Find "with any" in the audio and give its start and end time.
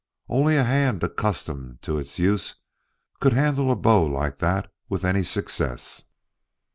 4.89-5.21